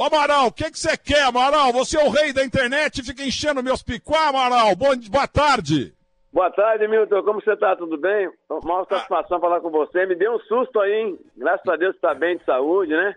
Ô 0.00 0.04
Amaral, 0.04 0.46
o 0.46 0.50
que 0.50 0.66
você 0.70 0.96
quer, 0.96 1.24
Amaral? 1.24 1.74
Você 1.74 2.00
é 2.00 2.02
o 2.02 2.08
rei 2.08 2.32
da 2.32 2.42
internet 2.42 3.02
fica 3.02 3.22
enchendo 3.22 3.62
meus 3.62 3.82
picuá, 3.82 4.28
Amaral. 4.28 4.74
Bom, 4.74 4.96
boa 5.10 5.28
tarde. 5.28 5.92
Boa 6.32 6.50
tarde, 6.50 6.88
Milton. 6.88 7.22
Como 7.22 7.38
você 7.38 7.54
tá? 7.54 7.76
Tudo 7.76 7.98
bem? 7.98 8.30
Maior 8.64 8.86
satisfação 8.88 9.36
ah. 9.36 9.40
falar 9.42 9.60
com 9.60 9.68
você. 9.68 10.06
Me 10.06 10.14
deu 10.14 10.32
um 10.32 10.38
susto 10.38 10.80
aí, 10.80 10.90
hein? 10.90 11.18
Graças 11.36 11.68
a 11.68 11.76
Deus 11.76 11.94
está 11.94 12.14
bem 12.14 12.38
de 12.38 12.44
saúde, 12.46 12.92
né? 12.92 13.14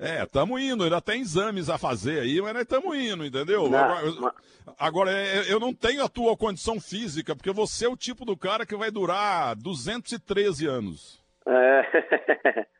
É, 0.00 0.24
estamos 0.24 0.60
indo, 0.60 0.82
ainda 0.82 1.00
tem 1.00 1.20
exames 1.20 1.70
a 1.70 1.78
fazer 1.78 2.18
aí, 2.18 2.42
mas 2.42 2.52
nós 2.52 2.62
estamos 2.62 2.96
indo, 2.96 3.24
entendeu? 3.24 3.70
Não, 3.70 3.78
agora, 3.78 4.12
mas... 4.20 4.34
agora, 4.76 5.12
é, 5.12 5.52
eu 5.52 5.60
não 5.60 5.72
tenho 5.72 6.04
a 6.04 6.08
tua 6.08 6.36
condição 6.36 6.80
física, 6.80 7.36
porque 7.36 7.52
você 7.52 7.86
é 7.86 7.88
o 7.88 7.96
tipo 7.96 8.24
do 8.24 8.36
cara 8.36 8.66
que 8.66 8.74
vai 8.74 8.90
durar 8.90 9.54
213 9.54 10.66
anos. 10.66 11.24
É. 11.46 12.66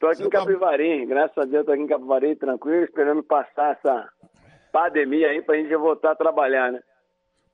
Tô 0.00 0.06
aqui 0.06 0.22
você 0.22 0.24
em 0.24 0.30
Capivari, 0.30 1.00
tá... 1.00 1.04
graças 1.04 1.38
a 1.38 1.44
Deus 1.44 1.66
tô 1.66 1.72
aqui 1.72 1.82
em 1.82 1.86
Capivari, 1.86 2.34
tranquilo, 2.34 2.84
esperando 2.84 3.22
passar 3.22 3.72
essa 3.72 4.10
pandemia 4.72 5.28
aí 5.28 5.42
pra 5.42 5.56
gente 5.56 5.76
voltar 5.76 6.12
a 6.12 6.16
trabalhar, 6.16 6.72
né? 6.72 6.82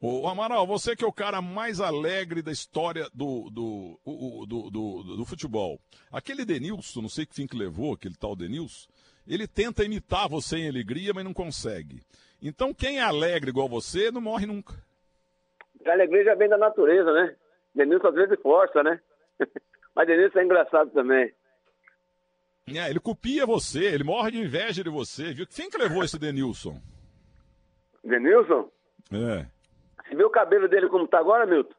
Ô, 0.00 0.28
Amaral, 0.28 0.64
você 0.64 0.94
que 0.94 1.04
é 1.04 1.08
o 1.08 1.12
cara 1.12 1.42
mais 1.42 1.80
alegre 1.80 2.42
da 2.42 2.52
história 2.52 3.08
do, 3.12 3.50
do, 3.50 3.98
do, 4.46 4.70
do, 4.70 5.16
do 5.16 5.24
futebol. 5.24 5.80
Aquele 6.12 6.44
Denilson, 6.44 7.00
não 7.00 7.08
sei 7.08 7.26
que 7.26 7.34
fim 7.34 7.48
que 7.48 7.56
levou, 7.56 7.94
aquele 7.94 8.14
tal 8.14 8.36
Denilson, 8.36 8.88
ele 9.26 9.48
tenta 9.48 9.82
imitar 9.82 10.28
você 10.28 10.58
em 10.58 10.68
alegria, 10.68 11.12
mas 11.12 11.24
não 11.24 11.34
consegue. 11.34 12.00
Então 12.40 12.72
quem 12.72 12.98
é 12.98 13.02
alegre 13.02 13.50
igual 13.50 13.68
você 13.68 14.12
não 14.12 14.20
morre 14.20 14.46
nunca. 14.46 14.74
A 15.84 15.90
alegria 15.90 16.24
já 16.24 16.34
vem 16.36 16.48
da 16.48 16.58
natureza, 16.58 17.12
né? 17.12 17.34
Denilson 17.74 18.06
às 18.06 18.14
vezes 18.14 18.40
força, 18.40 18.84
né? 18.84 19.00
mas 19.96 20.06
Denilson 20.06 20.38
é 20.38 20.44
engraçado 20.44 20.90
também. 20.90 21.32
É, 22.68 22.90
ele 22.90 22.98
copia 22.98 23.46
você, 23.46 23.84
ele 23.84 24.02
morre 24.02 24.32
de 24.32 24.38
inveja 24.38 24.82
de 24.82 24.90
você. 24.90 25.32
Viu? 25.32 25.46
Quem 25.46 25.70
que 25.70 25.78
levou 25.78 26.02
esse 26.02 26.18
Denilson? 26.18 26.80
Denilson? 28.02 28.68
É. 29.12 29.46
Você 30.02 30.16
viu 30.16 30.26
o 30.26 30.30
cabelo 30.30 30.68
dele 30.68 30.88
como 30.88 31.06
tá 31.06 31.18
agora, 31.18 31.46
Milton? 31.46 31.74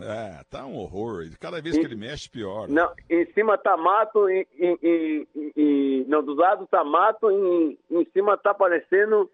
É, 0.00 0.42
tá 0.48 0.64
um 0.64 0.76
horror. 0.78 1.24
Cada 1.40 1.60
vez 1.60 1.76
que 1.76 1.84
ele 1.84 1.96
mexe, 1.96 2.30
pior. 2.30 2.68
Não, 2.68 2.92
em 3.10 3.26
cima 3.32 3.58
tá 3.58 3.76
mato, 3.76 4.30
e, 4.30 6.06
não, 6.08 6.22
dos 6.22 6.38
lados 6.38 6.68
tá 6.70 6.82
mato, 6.82 7.30
e 7.30 7.78
em 7.90 8.04
cima 8.12 8.38
tá 8.38 8.54
parecendo 8.54 9.28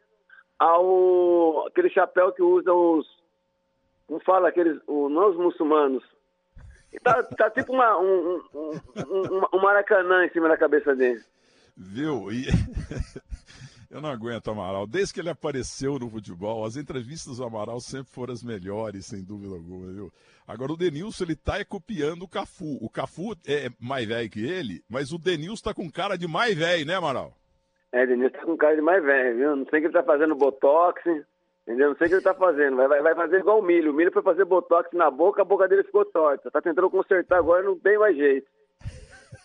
ao, 0.59 1.67
aquele 1.67 1.91
chapéu 1.91 2.33
que 2.33 2.43
usam 2.43 2.99
os, 2.99 3.07
como 4.07 4.21
fala, 4.21 4.49
aqueles, 4.49 4.81
os, 4.87 5.13
não 5.13 5.31
os 5.31 5.37
muçulmanos. 5.37 6.03
Tá, 7.03 7.23
tá 7.23 7.51
tipo 7.51 7.73
uma, 7.73 7.99
um, 7.99 8.41
um, 8.55 8.71
um, 8.97 9.41
um 9.55 9.61
maracanã 9.61 10.25
em 10.25 10.31
cima 10.31 10.49
da 10.49 10.57
cabeça 10.57 10.95
dele. 10.95 11.23
Viu? 11.77 12.33
E... 12.33 12.47
Eu 13.91 14.03
não 14.03 14.11
aguento 14.11 14.51
Amaral. 14.51 14.87
Desde 14.87 15.15
que 15.15 15.21
ele 15.21 15.31
apareceu 15.31 15.99
no 15.99 16.11
futebol, 16.11 16.65
as 16.65 16.77
entrevistas 16.77 17.39
do 17.39 17.45
Amaral 17.45 17.81
sempre 17.81 18.13
foram 18.13 18.35
as 18.35 18.43
melhores, 18.43 19.07
sem 19.07 19.25
dúvida 19.25 19.55
alguma, 19.55 19.91
viu? 19.91 20.13
Agora 20.47 20.73
o 20.73 20.77
Denilson, 20.77 21.25
ele 21.25 21.35
tá 21.35 21.59
é 21.59 21.65
copiando 21.65 22.23
o 22.23 22.29
Cafu. 22.29 22.77
O 22.83 22.91
Cafu 22.91 23.35
é 23.47 23.71
mais 23.81 24.07
velho 24.07 24.29
que 24.29 24.45
ele, 24.45 24.83
mas 24.91 25.11
o 25.11 25.19
Denilson 25.19 25.65
tá 25.65 25.75
com 25.75 25.91
cara 25.91 26.19
de 26.19 26.29
mais 26.29 26.55
velho, 26.55 26.85
né, 26.85 26.97
Amaral? 26.97 27.33
É, 27.91 28.05
o 28.05 28.07
Denilson 28.07 28.37
tá 28.37 28.45
com 28.45 28.57
cara 28.59 28.77
de 28.77 28.83
mais 28.83 29.03
velho, 29.03 29.37
viu? 29.37 29.57
Não 29.57 29.67
sei 29.67 29.81
que 29.81 29.87
ele 29.87 29.95
tá 29.95 30.03
fazendo 30.03 30.35
botox, 30.35 31.03
entendeu? 31.69 31.91
Não 31.91 31.97
sei 31.97 32.07
o 32.07 32.09
que 32.09 32.15
ele 32.17 32.23
tá 32.23 32.35
fazendo. 32.35 32.77
Vai, 32.77 33.03
vai, 33.03 33.15
fazer 33.15 33.41
igual 33.41 33.61
o 33.61 33.63
Milho. 33.63 33.93
O 33.93 33.95
Milho 33.95 34.11
foi 34.11 34.23
fazer 34.23 34.47
botox 34.47 34.89
na 34.95 35.11
boca, 35.11 35.43
a 35.43 35.45
boca 35.45 35.69
dele 35.69 35.85
ficou 35.85 36.05
torta. 36.07 36.51
Tá 36.51 36.63
tentando 36.63 36.89
consertar 36.89 37.39
agora, 37.39 37.63
não 37.63 37.79
tem 37.79 37.99
mais 37.99 38.17
jeito. 38.17 38.49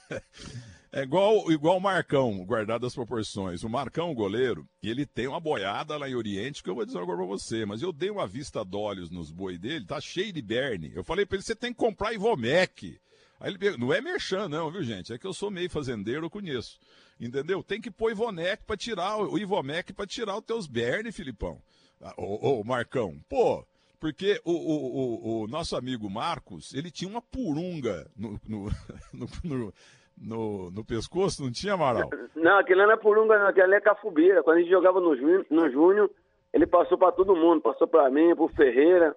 É 0.95 1.01
igual, 1.01 1.51
igual 1.51 1.77
o 1.77 1.81
Marcão, 1.81 2.45
guardado 2.45 2.85
as 2.85 2.93
proporções. 2.93 3.63
O 3.63 3.69
Marcão, 3.69 4.11
o 4.11 4.13
goleiro, 4.13 4.63
ele 4.83 5.07
tem 5.07 5.27
uma 5.27 5.39
boiada 5.39 5.97
lá 5.97 6.07
em 6.07 6.13
Oriente 6.13 6.61
que 6.61 6.69
eu 6.69 6.75
vou 6.75 6.85
dizer 6.85 6.99
agora 6.99 7.17
pra 7.17 7.25
você, 7.25 7.65
mas 7.65 7.81
eu 7.81 7.91
dei 7.91 8.11
uma 8.11 8.27
vista 8.27 8.63
de 8.63 8.77
olhos 8.77 9.09
nos 9.09 9.31
boi 9.31 9.57
dele, 9.57 9.87
tá 9.87 9.99
cheio 9.99 10.31
de 10.31 10.39
berne. 10.39 10.91
Eu 10.93 11.03
falei 11.03 11.25
pra 11.25 11.35
ele, 11.35 11.43
você 11.43 11.55
tem 11.55 11.73
que 11.73 11.79
comprar 11.79 12.13
Ivomec. 12.13 13.01
Aí 13.39 13.51
ele 13.51 13.75
não 13.77 13.91
é 13.91 14.01
merchan 14.01 14.47
não, 14.47 14.69
viu 14.69 14.83
gente? 14.83 15.11
É 15.11 15.17
que 15.17 15.25
eu 15.25 15.33
sou 15.33 15.49
meio 15.49 15.67
fazendeiro, 15.67 16.27
eu 16.27 16.29
conheço. 16.29 16.79
Entendeu? 17.19 17.63
Tem 17.63 17.81
que 17.81 17.89
pôr 17.89 18.11
Ivomec 18.11 18.63
pra 18.63 18.77
tirar, 18.77 19.17
o 19.17 19.35
Ivomec 19.35 19.93
pra 19.93 20.05
tirar 20.05 20.37
os 20.37 20.45
teus 20.45 20.67
berne, 20.67 21.11
Filipão. 21.11 21.59
Ah, 22.03 22.13
ô, 22.17 22.59
ô, 22.59 22.63
Marcão, 22.65 23.15
pô, 23.29 23.65
porque 23.97 24.39
o, 24.43 24.51
o, 24.51 25.39
o, 25.39 25.43
o, 25.43 25.47
nosso 25.47 25.77
amigo 25.77 26.09
Marcos, 26.09 26.73
ele 26.73 26.91
tinha 26.91 27.09
uma 27.09 27.21
purunga 27.21 28.05
no, 28.15 28.37
no, 28.45 28.69
no, 29.13 29.73
no 30.21 30.71
no, 30.71 30.83
pescoço, 30.83 31.43
não 31.43 31.51
tinha, 31.51 31.73
Amaral? 31.73 32.09
Não, 32.35 32.59
aquele 32.59 32.85
não 32.85 32.91
é 32.91 32.97
purunga, 32.97 33.39
não, 33.39 33.47
aquele 33.47 33.75
é 33.75 33.81
cafubeira. 33.81 34.43
Quando 34.43 34.57
a 34.57 34.59
gente 34.59 34.69
jogava 34.69 34.99
no, 34.99 35.15
junho, 35.15 35.45
no 35.49 35.71
Júnior, 35.71 36.11
ele 36.53 36.67
passou 36.67 36.97
para 36.97 37.13
todo 37.13 37.35
mundo, 37.35 37.61
passou 37.61 37.87
para 37.87 38.09
mim, 38.09 38.35
pro 38.35 38.49
Ferreira. 38.49 39.15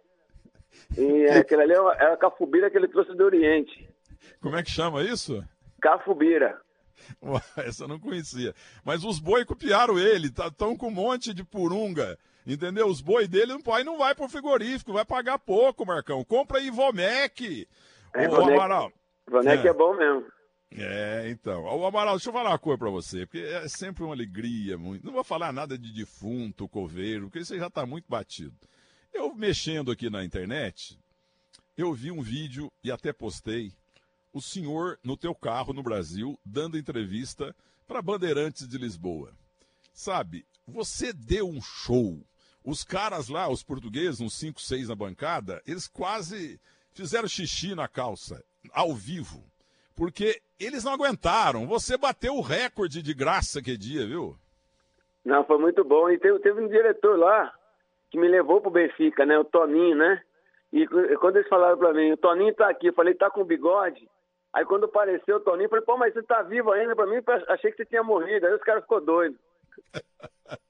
E 0.97 1.25
aquele 1.37 1.63
ali 1.63 1.73
era 1.73 2.11
é 2.11 2.13
a 2.13 2.17
cafubeira 2.17 2.71
que 2.71 2.77
ele 2.77 2.89
trouxe 2.89 3.15
do 3.15 3.25
Oriente. 3.25 3.89
Como 4.41 4.57
é 4.57 4.63
que 4.63 4.71
chama 4.71 5.03
isso? 5.03 5.45
Cafubeira. 5.81 6.61
Essa 7.59 7.85
eu 7.85 7.89
não 7.89 7.99
conhecia. 7.99 8.55
Mas 8.85 9.05
os 9.05 9.19
boi 9.19 9.45
copiaram 9.45 9.99
ele, 9.99 10.29
estão 10.29 10.51
tá, 10.51 10.77
com 10.79 10.89
um 10.89 10.93
monte 10.93 11.35
de 11.35 11.45
purunga. 11.45 12.17
Entendeu? 12.47 12.87
Os 12.87 13.01
boi 13.01 13.27
dele 13.27 13.55
não, 13.55 13.75
aí 13.75 13.83
não 13.83 13.99
vai 13.99 14.15
pro 14.15 14.29
frigorífico, 14.29 14.93
vai 14.93 15.05
pagar 15.05 15.39
pouco, 15.39 15.84
Marcão. 15.84 16.25
Compra 16.25 16.61
Ivomec. 16.61 17.67
É, 18.15 18.29
Ô, 18.29 18.37
Amaral. 18.37 18.93
Ivomec 19.27 19.67
é. 19.67 19.71
é 19.71 19.73
bom 19.73 19.95
mesmo. 19.97 20.25
É, 20.71 21.29
então. 21.29 21.65
O 21.65 21.84
Amaral, 21.84 22.15
deixa 22.15 22.29
eu 22.29 22.33
falar 22.33 22.51
uma 22.51 22.59
coisa 22.59 22.79
pra 22.79 22.91
você, 22.91 23.27
porque 23.27 23.39
é 23.41 23.67
sempre 23.67 24.05
uma 24.05 24.15
alegria. 24.15 24.79
Muito... 24.79 25.05
Não 25.05 25.12
vou 25.12 25.25
falar 25.25 25.53
nada 25.53 25.77
de 25.77 25.93
defunto, 25.93 26.69
coveiro, 26.69 27.25
porque 27.25 27.41
isso 27.41 27.57
já 27.57 27.69
tá 27.69 27.84
muito 27.84 28.07
batido. 28.09 28.55
Eu 29.13 29.34
mexendo 29.34 29.91
aqui 29.91 30.09
na 30.09 30.25
internet, 30.25 30.99
eu 31.77 31.93
vi 31.93 32.13
um 32.13 32.23
vídeo 32.23 32.71
e 32.84 32.93
até 32.93 33.13
postei 33.13 33.73
o 34.33 34.41
senhor 34.41 34.99
no 35.03 35.17
teu 35.17 35.34
carro 35.34 35.73
no 35.73 35.83
Brasil 35.83 36.39
dando 36.45 36.78
entrevista 36.78 37.57
para 37.89 38.03
Bandeirantes 38.03 38.69
de 38.69 38.77
Lisboa. 38.77 39.33
Sabe, 39.93 40.45
você 40.67 41.13
deu 41.13 41.49
um 41.49 41.61
show. 41.63 42.21
Os 42.66 42.84
caras 42.84 43.28
lá, 43.28 43.49
os 43.49 43.62
portugueses, 43.62 44.21
uns 44.21 44.38
5, 44.38 44.60
6 44.60 44.88
na 44.88 44.94
bancada, 44.94 45.62
eles 45.66 45.88
quase 45.88 46.60
fizeram 46.93 47.28
xixi 47.28 47.75
na 47.75 47.88
calça, 47.88 48.44
ao 48.72 48.93
vivo 48.93 49.43
porque 49.97 50.41
eles 50.60 50.84
não 50.84 50.93
aguentaram. 50.93 51.66
Você 51.66 51.97
bateu 51.97 52.34
o 52.34 52.43
recorde 52.43 53.03
de 53.03 53.15
graça 53.15 53.62
que 53.62 53.77
dia, 53.77 54.06
viu? 54.06 54.37
Não, 55.25 55.43
foi 55.44 55.59
muito 55.59 55.82
bom. 55.82 56.10
E 56.10 56.19
teve, 56.19 56.38
teve 56.41 56.60
um 56.60 56.69
diretor 56.69 57.19
lá 57.19 57.53
que 58.10 58.19
me 58.19 58.28
levou 58.28 58.60
pro 58.60 58.71
Benfica, 58.71 59.25
né? 59.25 59.37
O 59.38 59.44
Toninho, 59.44 59.97
né? 59.97 60.22
E 60.72 60.87
quando 61.16 61.37
eles 61.37 61.48
falaram 61.48 61.78
pra 61.78 61.94
mim, 61.94 62.12
o 62.12 62.16
Toninho 62.16 62.54
tá 62.54 62.69
aqui, 62.69 62.88
eu 62.88 62.93
falei, 62.93 63.15
tá 63.15 63.31
com 63.31 63.43
bigode? 63.43 64.06
Aí 64.53 64.65
quando 64.65 64.84
apareceu 64.84 65.37
o 65.37 65.41
Toninho, 65.41 65.65
eu 65.65 65.71
falei, 65.71 65.84
pô, 65.84 65.97
mas 65.97 66.12
você 66.12 66.22
tá 66.22 66.43
vivo 66.43 66.71
ainda? 66.71 66.94
Pra 66.94 67.06
mim, 67.06 67.22
achei 67.48 67.71
que 67.71 67.78
você 67.78 67.87
tinha 67.87 68.03
morrido. 68.03 68.47
Aí 68.47 68.54
os 68.54 68.62
caras 68.62 68.83
ficou 68.83 69.00
doido. 69.00 69.37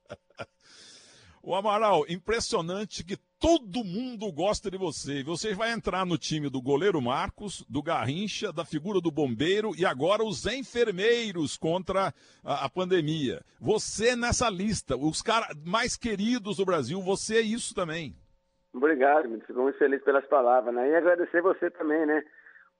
O 1.49 1.55
Amaral, 1.55 2.05
impressionante 2.09 3.05
que 3.05 3.17
todo 3.39 3.85
mundo 3.85 4.33
gosta 4.33 4.69
de 4.69 4.77
você. 4.77 5.23
Você 5.23 5.55
vai 5.55 5.71
entrar 5.71 6.05
no 6.05 6.19
time 6.19 6.51
do 6.51 6.61
goleiro 6.61 7.01
Marcos, 7.01 7.65
do 7.71 7.81
Garrincha, 7.81 8.53
da 8.53 8.65
figura 8.65 9.01
do 9.01 9.13
bombeiro 9.13 9.71
e 9.79 9.87
agora 9.87 10.25
os 10.25 10.45
enfermeiros 10.45 11.57
contra 11.57 12.13
a, 12.45 12.65
a 12.65 12.69
pandemia. 12.69 13.43
Você 13.61 14.17
nessa 14.17 14.51
lista, 14.51 14.97
os 14.97 15.23
caras 15.23 15.57
mais 15.65 15.97
queridos 15.97 16.57
do 16.57 16.65
Brasil, 16.65 17.01
você 17.01 17.37
é 17.37 17.43
isso 17.43 17.73
também. 17.73 18.17
Obrigado, 18.75 19.29
fico 19.47 19.61
muito 19.63 19.79
feliz 19.79 20.03
pelas 20.03 20.27
palavras, 20.27 20.75
né? 20.75 20.91
E 20.91 20.97
agradecer 20.97 21.41
você 21.43 21.71
também, 21.71 22.05
né? 22.07 22.25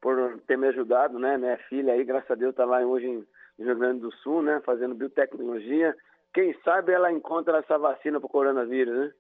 Por 0.01 0.41
ter 0.49 0.59
me 0.59 0.67
ajudado, 0.67 1.21
né? 1.21 1.39
Minha 1.39 1.57
filha 1.69 1.93
aí, 1.93 2.03
graças 2.03 2.33
a 2.33 2.35
Deus, 2.35 2.51
está 2.51 2.65
lá 2.65 2.81
hoje 2.81 3.07
em 3.07 3.65
Rio 3.65 3.79
Grande 3.79 4.01
do 4.01 4.13
Sul, 4.17 4.43
né? 4.43 4.61
Fazendo 4.67 4.93
biotecnologia 4.93 5.95
quem 6.37 6.55
sabe 6.63 6.93
ela 6.93 7.11
encontra 7.11 7.61
essa 7.61 7.79
vacina 7.79 8.21
para 8.21 8.27
o 8.27 8.31
coronavírus, 8.31 8.95
né? 8.95 9.13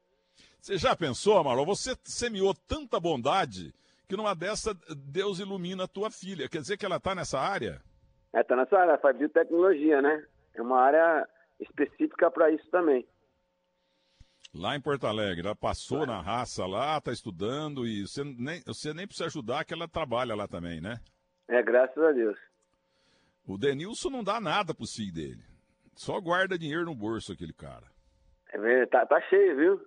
Você 0.61 0.77
já 0.77 0.95
pensou, 0.95 1.39
Amaro? 1.39 1.65
Você 1.65 1.97
semeou 2.05 2.53
tanta 2.69 3.01
bondade 3.01 3.73
que 4.07 4.15
numa 4.15 4.35
dessa 4.35 4.75
Deus 4.95 5.39
ilumina 5.39 5.85
a 5.85 5.89
tua 5.89 6.11
filha. 6.11 6.47
Quer 6.47 6.61
dizer 6.61 6.77
que 6.77 6.85
ela 6.85 6.97
está 6.97 7.15
nessa 7.15 7.41
área? 7.41 7.81
É, 8.35 8.43
está 8.43 8.55
nessa 8.55 8.79
área, 8.79 8.99
faz 8.99 9.17
biotecnologia, 9.17 10.03
né? 10.03 10.27
É 10.55 10.61
uma 10.61 10.79
área 10.79 11.27
específica 11.59 12.31
para 12.31 12.51
isso 12.51 12.69
também. 12.71 13.09
Lá 14.55 14.77
em 14.77 14.81
Porto 14.83 15.07
Alegre, 15.07 15.47
ela 15.47 15.57
passou 15.57 16.03
é. 16.03 16.07
na 16.07 16.21
raça 16.21 16.67
lá, 16.67 16.99
está 16.99 17.13
estudando 17.13 17.87
e 17.87 18.07
você 18.07 18.25
nem, 18.25 18.63
você 18.67 18.93
nem 18.93 19.07
precisa 19.07 19.25
ajudar 19.25 19.65
que 19.65 19.73
ela 19.73 19.89
trabalha 19.89 20.35
lá 20.35 20.47
também, 20.47 20.83
né? 20.83 21.01
É, 21.49 21.63
graças 21.63 21.97
a 21.97 22.13
Deus. 22.13 22.39
O 23.47 23.57
Denilson 23.57 24.11
não 24.11 24.23
dá 24.23 24.39
nada 24.39 24.75
pro 24.75 24.87
filho 24.87 25.15
dele. 25.15 25.56
Só 25.97 26.21
guarda 26.21 26.59
dinheiro 26.59 26.85
no 26.85 26.95
bolso 26.95 27.33
aquele 27.33 27.55
cara. 27.55 27.87
É, 28.53 28.87
tá, 28.87 29.05
tá 29.07 29.21
cheio, 29.23 29.57
viu? 29.57 29.81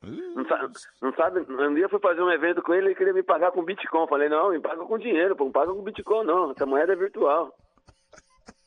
Não 0.00 0.46
sabe, 0.46 0.72
não 1.02 1.12
sabe, 1.14 1.40
um 1.40 1.74
dia 1.74 1.84
eu 1.84 1.88
fui 1.88 1.98
fazer 1.98 2.22
um 2.22 2.30
evento 2.30 2.62
com 2.62 2.72
ele 2.72 2.92
e 2.92 2.94
queria 2.94 3.12
me 3.12 3.22
pagar 3.24 3.50
com 3.50 3.64
Bitcoin. 3.64 4.06
Falei, 4.06 4.28
não, 4.28 4.50
me 4.50 4.60
paga 4.60 4.84
com 4.84 4.96
dinheiro, 4.96 5.34
pô, 5.34 5.44
não 5.44 5.52
paga 5.52 5.74
com 5.74 5.82
Bitcoin 5.82 6.24
não, 6.24 6.52
essa 6.52 6.64
moeda 6.64 6.92
é 6.92 6.96
virtual. 6.96 7.52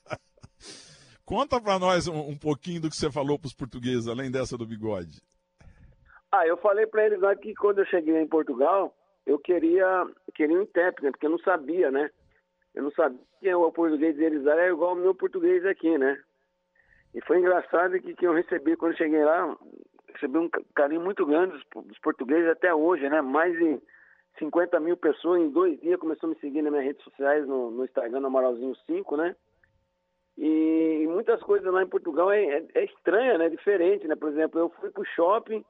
Conta 1.26 1.62
para 1.62 1.80
nós 1.80 2.10
um, 2.10 2.20
um, 2.20 2.38
pouquinho 2.38 2.82
do 2.82 2.90
que 2.90 2.98
você 2.98 3.10
falou 3.10 3.40
para 3.40 3.48
os 3.48 3.54
portugueses, 3.54 4.10
além 4.10 4.30
dessa 4.30 4.58
do 4.58 4.68
bigode. 4.68 5.22
Ah, 6.30 6.46
eu 6.46 6.58
falei 6.58 6.86
para 6.86 7.06
eles 7.06 7.22
lá 7.22 7.34
que 7.34 7.54
quando 7.56 7.80
eu 7.80 7.86
cheguei 7.86 8.18
em 8.18 8.28
Portugal, 8.28 8.94
eu 9.26 9.40
queria, 9.40 10.06
queria 10.36 10.58
um 10.58 10.64
intérprete, 10.64 11.06
né? 11.06 11.12
Porque 11.12 11.26
eu 11.26 11.32
não 11.32 11.40
sabia, 11.40 11.90
né? 11.90 12.10
Eu 12.76 12.84
não 12.84 12.92
sabia 12.92 13.20
que 13.40 13.54
o 13.54 13.72
português 13.72 14.18
deles 14.18 14.44
lá 14.44 14.54
era 14.54 14.70
igual 14.70 14.92
ao 14.92 14.96
meu 14.98 15.16
português 15.16 15.66
aqui, 15.66 15.98
né? 15.98 16.22
E 17.14 17.22
foi 17.22 17.40
engraçado 17.40 18.00
que, 18.00 18.14
que 18.16 18.26
eu 18.26 18.34
recebi, 18.34 18.76
quando 18.76 18.98
cheguei 18.98 19.24
lá, 19.24 19.58
recebi 20.14 20.38
um 20.38 20.50
carinho 20.74 21.02
muito 21.02 21.26
grande 21.26 21.54
dos, 21.54 21.86
dos 21.86 22.00
portugueses 22.00 22.50
até 22.50 22.74
hoje, 22.74 23.10
né? 23.10 23.22
Mais 23.22 23.58
de 23.58 23.82
50 24.40 24.80
mil 24.80 24.96
pessoas 24.96 25.42
em 25.42 25.50
dois 25.50 25.80
dias 25.80 26.00
começou 26.00 26.28
a 26.28 26.34
me 26.34 26.40
seguir 26.40 26.62
nas 26.62 26.72
minhas 26.72 26.86
redes 26.86 27.04
sociais, 27.04 27.46
no, 27.48 27.72
no 27.72 27.84
Instagram, 27.84 28.22
no 28.22 28.28
Amaralzinho 28.28 28.76
5, 28.88 29.18
né? 29.18 29.36
E 30.38 31.06
muitas 31.10 31.42
coisas 31.42 31.72
lá 31.72 31.84
em 31.84 31.88
Portugal 31.88 32.32
é, 32.32 32.44
é, 32.44 32.66
é 32.76 32.86
estranha, 32.86 33.38
né? 33.38 33.50
Diferente, 33.50 34.08
né? 34.08 34.16
Por 34.16 34.30
exemplo, 34.30 34.60
eu 34.60 34.70
fui 34.70 34.90
pro 34.90 35.06
shopping, 35.06 35.64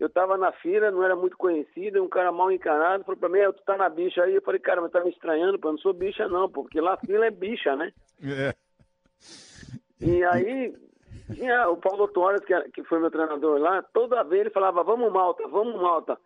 eu 0.00 0.10
tava 0.10 0.36
na 0.36 0.50
fila, 0.52 0.90
não 0.90 1.04
era 1.04 1.14
muito 1.14 1.36
conhecido, 1.36 2.02
um 2.02 2.08
cara 2.08 2.32
mal 2.32 2.50
encarado 2.50 3.04
falou 3.04 3.18
pra 3.18 3.28
mim, 3.28 3.38
tu 3.52 3.62
tá 3.64 3.76
na 3.76 3.88
bicha 3.88 4.22
aí? 4.24 4.34
Eu 4.34 4.42
falei, 4.42 4.60
cara, 4.60 4.80
mas 4.80 4.90
tá 4.90 5.02
me 5.02 5.10
estranhando, 5.10 5.58
pô, 5.58 5.68
eu 5.68 5.72
não 5.72 5.78
sou 5.78 5.92
bicha 5.92 6.26
não, 6.28 6.48
porque 6.50 6.80
lá 6.80 6.96
fila 6.96 7.26
é 7.26 7.30
bicha, 7.30 7.76
né? 7.76 7.92
É. 8.22 8.52
E 10.02 10.24
aí, 10.24 10.74
tinha 11.32 11.68
o 11.68 11.76
Paulo 11.76 12.08
Torres, 12.08 12.44
que, 12.44 12.60
que 12.70 12.84
foi 12.84 12.98
meu 12.98 13.10
treinador 13.10 13.60
lá, 13.60 13.82
toda 13.94 14.24
vez 14.24 14.42
ele 14.42 14.50
falava, 14.50 14.82
vamos 14.82 15.12
Malta, 15.12 15.46
vamos 15.46 15.80
Malta. 15.80 16.18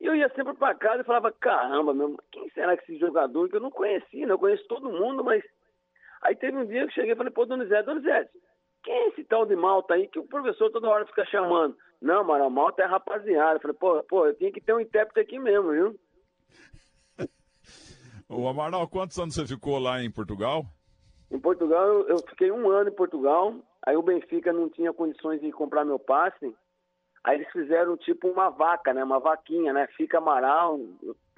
E 0.00 0.06
eu 0.06 0.16
ia 0.16 0.28
sempre 0.34 0.54
para 0.54 0.74
casa 0.74 1.02
e 1.02 1.04
falava, 1.04 1.30
caramba, 1.30 1.94
meu, 1.94 2.16
quem 2.32 2.48
será 2.50 2.76
que 2.76 2.82
esse 2.84 2.98
jogador 2.98 3.48
que 3.48 3.56
eu 3.56 3.60
não 3.60 3.70
conhecia, 3.70 4.26
né? 4.26 4.32
Eu 4.32 4.38
conheço 4.38 4.66
todo 4.66 4.90
mundo, 4.90 5.22
mas... 5.22 5.44
Aí 6.22 6.34
teve 6.34 6.56
um 6.56 6.66
dia 6.66 6.80
que 6.80 6.86
eu 6.88 6.94
cheguei 6.94 7.12
e 7.12 7.16
falei, 7.16 7.32
pô, 7.32 7.46
Donizete, 7.46 7.86
Donizete, 7.86 8.30
quem 8.82 8.94
é 8.94 9.08
esse 9.08 9.24
tal 9.24 9.46
de 9.46 9.54
Malta 9.54 9.94
aí 9.94 10.08
que 10.08 10.18
o 10.18 10.26
professor 10.26 10.70
toda 10.70 10.88
hora 10.88 11.06
fica 11.06 11.24
chamando? 11.26 11.76
Não, 12.00 12.24
mano, 12.24 12.44
a 12.44 12.50
Malta 12.50 12.82
é 12.82 12.86
rapaziada. 12.86 13.56
Eu 13.56 13.60
falei, 13.60 13.76
pô, 13.76 14.02
pô, 14.04 14.26
eu 14.26 14.34
tinha 14.34 14.50
que 14.50 14.60
ter 14.60 14.74
um 14.74 14.80
intérprete 14.80 15.20
aqui 15.20 15.38
mesmo, 15.38 15.70
viu? 15.70 16.00
Ô 18.28 18.48
Amaral, 18.48 18.88
quantos 18.88 19.18
anos 19.18 19.34
você 19.34 19.46
ficou 19.46 19.78
lá 19.78 20.02
em 20.02 20.10
Portugal? 20.10 20.64
Em 21.30 21.38
Portugal, 21.38 21.86
eu, 22.08 22.18
fiquei 22.28 22.50
um 22.50 22.68
ano 22.70 22.90
em 22.90 22.94
Portugal. 22.94 23.54
Aí 23.86 23.96
o 23.96 24.02
Benfica 24.02 24.52
não 24.52 24.68
tinha 24.68 24.92
condições 24.92 25.40
de 25.40 25.52
comprar 25.52 25.84
meu 25.84 25.98
passe. 25.98 26.54
Aí 27.22 27.36
eles 27.36 27.50
fizeram 27.52 27.96
tipo 27.96 28.28
uma 28.28 28.50
vaca, 28.50 28.92
né? 28.92 29.04
Uma 29.04 29.20
vaquinha, 29.20 29.72
né? 29.72 29.86
Fica 29.96 30.18
Amaral. 30.18 30.80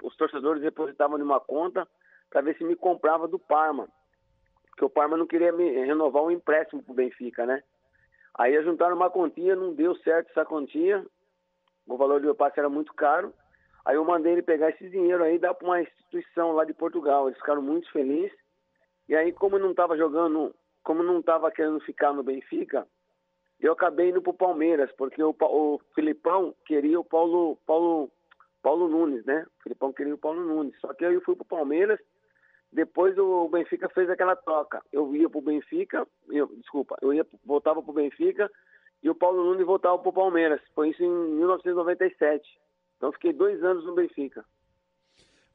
Os 0.01 0.15
torcedores 0.15 0.61
depositavam 0.61 1.17
numa 1.17 1.39
conta 1.39 1.87
para 2.29 2.41
ver 2.41 2.57
se 2.57 2.63
me 2.63 2.75
comprava 2.75 3.27
do 3.27 3.37
Parma. 3.37 3.87
Porque 4.69 4.85
o 4.85 4.89
Parma 4.89 5.15
não 5.15 5.27
queria 5.27 5.51
me 5.51 5.69
renovar 5.85 6.23
um 6.23 6.31
empréstimo 6.31 6.81
pro 6.81 6.95
Benfica, 6.95 7.45
né? 7.45 7.61
Aí 8.35 8.59
juntaram 8.63 8.95
uma 8.95 9.11
continha, 9.11 9.55
não 9.55 9.73
deu 9.73 9.95
certo 9.97 10.31
essa 10.31 10.43
continha. 10.43 11.05
O 11.85 11.97
valor 11.97 12.19
do 12.19 12.25
meu 12.25 12.35
passe 12.35 12.59
era 12.59 12.69
muito 12.69 12.93
caro. 12.93 13.31
Aí 13.85 13.95
eu 13.95 14.05
mandei 14.05 14.31
ele 14.31 14.41
pegar 14.41 14.69
esse 14.69 14.89
dinheiro 14.89 15.23
aí 15.23 15.35
e 15.35 15.39
dar 15.39 15.53
para 15.53 15.67
uma 15.67 15.81
instituição 15.81 16.53
lá 16.53 16.63
de 16.63 16.73
Portugal. 16.73 17.27
Eles 17.27 17.37
ficaram 17.37 17.61
muito 17.61 17.91
felizes. 17.91 18.42
E 19.07 19.15
aí, 19.15 19.31
como 19.31 19.59
não 19.59 19.71
estava 19.71 19.97
jogando, 19.97 20.55
como 20.83 21.03
não 21.03 21.19
estava 21.19 21.51
querendo 21.51 21.79
ficar 21.81 22.13
no 22.13 22.23
Benfica, 22.23 22.87
eu 23.59 23.73
acabei 23.73 24.09
indo 24.09 24.21
para 24.21 24.31
o 24.31 24.37
Palmeiras, 24.37 24.91
porque 24.97 25.21
o, 25.21 25.35
o 25.39 25.79
Filipão 25.95 26.53
queria 26.65 26.99
o 26.99 27.03
Paulo, 27.03 27.57
Paulo, 27.65 28.11
Paulo 28.61 28.87
Nunes, 28.87 29.25
né? 29.25 29.45
O 29.59 29.63
Filipão 29.63 29.93
queria 29.93 30.15
o 30.15 30.17
Paulo 30.17 30.43
Nunes. 30.43 30.77
Só 30.79 30.93
que 30.93 31.05
aí 31.05 31.13
eu 31.13 31.21
fui 31.21 31.35
para 31.35 31.43
o 31.43 31.45
Palmeiras 31.45 31.99
depois 32.73 33.15
o 33.19 33.47
Benfica 33.49 33.87
fez 33.89 34.09
aquela 34.09 34.35
troca. 34.35 34.81
Eu 34.91 35.15
ia 35.15 35.29
para 35.29 35.37
o 35.37 35.43
Benfica, 35.43 36.07
eu, 36.29 36.47
desculpa, 36.57 36.97
eu 37.03 37.13
ia, 37.13 37.25
voltava 37.45 37.83
para 37.83 37.91
o 37.91 37.93
Benfica 37.93 38.51
e 39.03 39.09
o 39.09 39.15
Paulo 39.15 39.43
Nunes 39.43 39.65
voltava 39.65 39.99
para 39.99 40.09
o 40.09 40.13
Palmeiras. 40.13 40.59
Foi 40.73 40.89
isso 40.89 41.03
em 41.03 41.09
1997. 41.09 42.59
Então 42.97 43.11
fiquei 43.11 43.31
dois 43.31 43.63
anos 43.63 43.85
no 43.85 43.93
Benfica. 43.93 44.43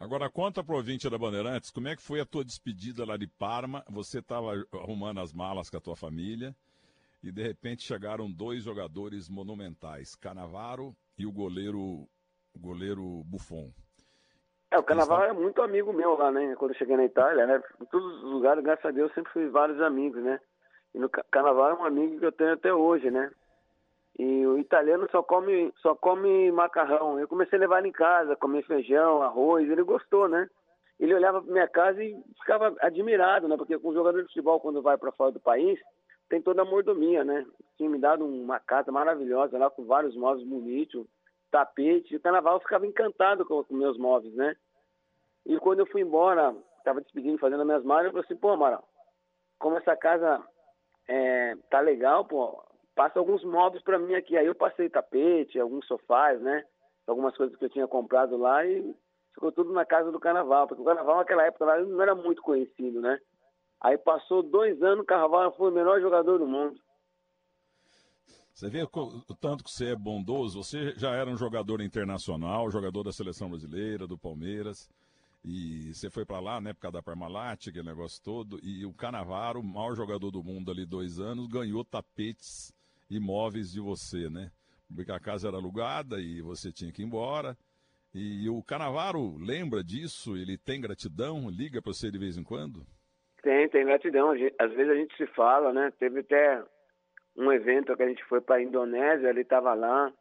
Agora 0.00 0.30
conta 0.30 0.62
para 0.62 0.74
o 0.74 0.76
ouvinte 0.76 1.10
da 1.10 1.18
Bandeirantes, 1.18 1.70
como 1.70 1.88
é 1.88 1.96
que 1.96 2.02
foi 2.02 2.20
a 2.20 2.24
tua 2.24 2.44
despedida 2.44 3.04
lá 3.04 3.16
de 3.16 3.26
Parma? 3.26 3.84
Você 3.90 4.20
estava 4.20 4.52
arrumando 4.72 5.18
as 5.18 5.32
malas 5.32 5.68
com 5.68 5.76
a 5.76 5.80
tua 5.80 5.96
família 5.96 6.54
e 7.20 7.32
de 7.32 7.42
repente 7.42 7.82
chegaram 7.82 8.30
dois 8.30 8.62
jogadores 8.62 9.28
monumentais, 9.28 10.14
Canavaro 10.14 10.94
e 11.18 11.26
o 11.26 11.32
goleiro, 11.32 11.80
o 12.54 12.58
goleiro 12.60 13.24
Buffon. 13.24 13.72
É, 14.70 14.78
o 14.78 14.82
Carnaval 14.82 15.24
é 15.24 15.32
muito 15.32 15.62
amigo 15.62 15.92
meu 15.92 16.16
lá, 16.16 16.30
né? 16.30 16.54
Quando 16.56 16.72
eu 16.72 16.78
cheguei 16.78 16.96
na 16.96 17.04
Itália, 17.04 17.46
né? 17.46 17.62
Em 17.80 17.86
todos 17.86 18.22
os 18.22 18.30
lugares, 18.30 18.62
graças 18.62 18.84
a 18.84 18.90
Deus, 18.90 19.12
sempre 19.14 19.32
fui 19.32 19.48
vários 19.48 19.80
amigos, 19.80 20.22
né? 20.22 20.38
E 20.94 20.98
no 20.98 21.08
Carnaval 21.08 21.70
é 21.70 21.74
um 21.74 21.84
amigo 21.84 22.18
que 22.18 22.26
eu 22.26 22.32
tenho 22.32 22.52
até 22.52 22.72
hoje, 22.72 23.10
né? 23.10 23.30
E 24.18 24.46
o 24.46 24.58
italiano 24.58 25.08
só 25.12 25.22
come, 25.22 25.72
só 25.76 25.94
come 25.94 26.50
macarrão. 26.50 27.20
Eu 27.20 27.28
comecei 27.28 27.56
a 27.56 27.60
levar 27.60 27.78
ele 27.78 27.88
em 27.88 27.92
casa, 27.92 28.34
comer 28.34 28.64
feijão, 28.64 29.22
arroz, 29.22 29.70
ele 29.70 29.82
gostou, 29.82 30.28
né? 30.28 30.50
Ele 30.98 31.14
olhava 31.14 31.40
para 31.40 31.52
minha 31.52 31.68
casa 31.68 32.02
e 32.02 32.20
ficava 32.40 32.74
admirado, 32.80 33.46
né? 33.46 33.56
Porque 33.56 33.78
com 33.78 33.88
o 33.88 33.94
jogador 33.94 34.20
de 34.22 34.28
futebol, 34.28 34.58
quando 34.58 34.82
vai 34.82 34.98
para 34.98 35.12
fora 35.12 35.30
do 35.30 35.38
país, 35.38 35.78
tem 36.28 36.42
toda 36.42 36.62
a 36.62 36.64
mordomia, 36.64 37.22
né? 37.22 37.46
Tinha 37.76 37.88
me 37.88 37.98
dado 37.98 38.26
uma 38.26 38.58
casa 38.58 38.90
maravilhosa 38.90 39.56
lá 39.56 39.70
com 39.70 39.84
vários 39.84 40.16
móveis 40.16 40.46
bonitos, 40.46 41.06
tapete. 41.50 42.16
O 42.16 42.20
carnaval 42.20 42.58
ficava 42.58 42.86
encantado 42.86 43.46
com, 43.46 43.62
com 43.62 43.74
meus 43.74 43.96
móveis, 43.96 44.34
né? 44.34 44.56
E 45.46 45.56
quando 45.58 45.78
eu 45.78 45.86
fui 45.86 46.02
embora, 46.02 46.54
estava 46.78 47.00
despedindo, 47.00 47.38
fazendo 47.38 47.60
as 47.60 47.66
minhas 47.66 47.84
malas, 47.84 48.06
eu 48.06 48.10
falei 48.10 48.24
assim, 48.24 48.36
pô, 48.36 48.50
Amaral, 48.50 48.84
como 49.60 49.76
essa 49.76 49.96
casa 49.96 50.42
é, 51.06 51.56
tá 51.70 51.78
legal, 51.80 52.24
pô, 52.24 52.62
passa 52.98 53.20
alguns 53.20 53.44
móveis 53.44 53.80
para 53.84 53.96
mim 53.96 54.16
aqui. 54.16 54.36
Aí 54.36 54.46
eu 54.46 54.56
passei 54.56 54.90
tapete, 54.90 55.60
alguns 55.60 55.86
sofás, 55.86 56.40
né? 56.40 56.64
Algumas 57.06 57.36
coisas 57.36 57.56
que 57.56 57.64
eu 57.64 57.70
tinha 57.70 57.86
comprado 57.86 58.36
lá 58.36 58.66
e 58.66 58.92
ficou 59.32 59.52
tudo 59.52 59.72
na 59.72 59.84
casa 59.86 60.10
do 60.10 60.18
carnaval, 60.18 60.66
porque 60.66 60.82
o 60.82 60.84
carnaval 60.84 61.18
naquela 61.18 61.44
época 61.44 61.64
lá 61.64 61.78
não 61.78 62.02
era 62.02 62.16
muito 62.16 62.42
conhecido, 62.42 63.00
né? 63.00 63.20
Aí 63.80 63.96
passou 63.96 64.42
dois 64.42 64.82
anos, 64.82 65.04
o 65.04 65.06
carnaval 65.06 65.54
foi 65.56 65.70
o 65.70 65.74
melhor 65.74 66.00
jogador 66.00 66.38
do 66.38 66.46
mundo. 66.48 66.76
Você 68.52 68.68
vê 68.68 68.82
o 68.82 69.36
tanto 69.40 69.62
que 69.62 69.70
você 69.70 69.92
é 69.92 69.96
bondoso. 69.96 70.60
Você 70.60 70.92
já 70.96 71.12
era 71.12 71.30
um 71.30 71.36
jogador 71.36 71.80
internacional, 71.80 72.68
jogador 72.68 73.04
da 73.04 73.12
seleção 73.12 73.48
brasileira, 73.48 74.08
do 74.08 74.18
Palmeiras. 74.18 74.90
E 75.44 75.94
você 75.94 76.10
foi 76.10 76.24
para 76.24 76.40
lá, 76.40 76.60
né, 76.60 76.74
causa 76.74 76.94
da 76.94 77.02
Parmalat, 77.02 77.68
aquele 77.68 77.86
negócio 77.86 78.20
todo. 78.20 78.58
E 78.60 78.84
o 78.84 78.92
Canavaro, 78.92 79.60
o 79.60 79.62
maior 79.62 79.94
jogador 79.94 80.32
do 80.32 80.42
mundo 80.42 80.72
ali, 80.72 80.84
dois 80.84 81.20
anos, 81.20 81.46
ganhou 81.46 81.84
tapetes 81.84 82.76
imóveis 83.10 83.72
de 83.72 83.80
você, 83.80 84.28
né? 84.28 84.50
Porque 84.94 85.12
a 85.12 85.20
casa 85.20 85.48
era 85.48 85.56
alugada 85.56 86.20
e 86.20 86.40
você 86.40 86.72
tinha 86.72 86.92
que 86.92 87.02
ir 87.02 87.04
embora. 87.04 87.56
E 88.14 88.48
o 88.48 88.62
Canavaro 88.62 89.36
lembra 89.36 89.84
disso? 89.84 90.36
Ele 90.36 90.56
tem 90.56 90.80
gratidão? 90.80 91.50
Liga 91.50 91.82
para 91.82 91.92
você 91.92 92.10
de 92.10 92.18
vez 92.18 92.38
em 92.38 92.42
quando? 92.42 92.86
Tem, 93.42 93.68
tem 93.68 93.84
gratidão. 93.84 94.32
Às 94.58 94.72
vezes 94.72 94.90
a 94.90 94.94
gente 94.94 95.16
se 95.16 95.26
fala, 95.26 95.72
né? 95.72 95.92
Teve 95.98 96.20
até 96.20 96.64
um 97.36 97.52
evento 97.52 97.96
que 97.96 98.02
a 98.02 98.08
gente 98.08 98.24
foi 98.24 98.40
para 98.40 98.56
a 98.56 98.62
Indonésia, 98.62 99.28
ele 99.28 99.42
estava 99.42 99.74
lá. 99.74 100.12